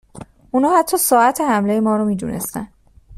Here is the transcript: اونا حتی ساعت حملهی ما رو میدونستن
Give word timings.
اونا 0.51 0.75
حتی 0.77 0.97
ساعت 0.97 1.41
حملهی 1.41 1.79
ما 1.79 1.97
رو 1.97 2.05
میدونستن 2.05 2.67